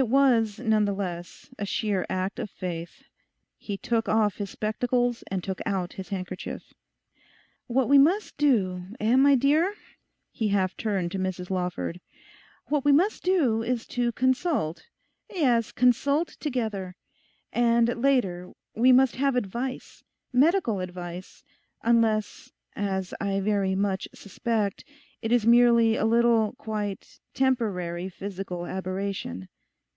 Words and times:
It 0.00 0.06
was, 0.06 0.60
none 0.60 0.84
the 0.84 0.92
less, 0.92 1.50
a 1.58 1.66
sheer 1.66 2.06
act 2.08 2.38
of 2.38 2.50
faith. 2.50 3.02
He 3.56 3.76
took 3.76 4.08
off 4.08 4.36
his 4.36 4.48
spectacles 4.48 5.24
and 5.26 5.42
took 5.42 5.60
out 5.66 5.94
his 5.94 6.10
handkerchief. 6.10 6.72
'What 7.66 7.88
we 7.88 7.98
must 7.98 8.36
do, 8.38 8.84
eh, 9.00 9.16
my 9.16 9.34
dear,' 9.34 9.74
he 10.30 10.46
half 10.50 10.76
turned 10.76 11.10
to 11.10 11.18
Mrs 11.18 11.50
Lawford, 11.50 12.00
'what 12.66 12.84
we 12.84 12.92
must 12.92 13.24
do 13.24 13.60
is 13.64 13.88
to 13.88 14.12
consult, 14.12 14.86
yes, 15.34 15.72
consult 15.72 16.28
together. 16.38 16.94
And 17.52 18.00
later—we 18.00 18.92
must 18.92 19.16
have 19.16 19.34
advice—medical 19.34 20.78
advice; 20.78 21.42
unless, 21.82 22.52
as 22.76 23.12
I 23.20 23.40
very 23.40 23.74
much 23.74 24.06
suspect, 24.14 24.84
it 25.22 25.32
is 25.32 25.44
merely 25.44 25.96
a 25.96 26.04
little 26.04 26.52
quite 26.52 27.18
temporary 27.34 28.08
physical 28.08 28.64
aberration. 28.64 29.48